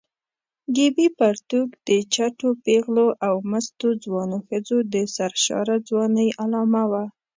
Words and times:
ګیبي 0.75 1.07
پرتوګ 1.17 1.67
د 1.87 1.89
چټو 2.13 2.49
پېغلو 2.65 3.07
او 3.27 3.35
مستو 3.51 3.89
ځوانو 4.03 4.37
ښځو 4.47 4.77
د 4.93 4.95
سرشاره 5.15 5.75
ځوانۍ 5.87 6.29
علامه 6.41 6.83
وه. 6.91 7.03